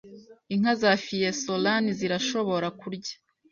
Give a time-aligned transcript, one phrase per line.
[0.53, 3.13] Inka za Fiesolan zirashobora kurya